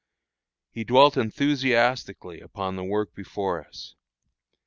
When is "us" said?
3.63-3.93